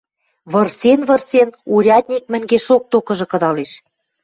[0.51, 3.71] Вырсен-вырсен, урядник мӹнгешок токыжы кыдалеш.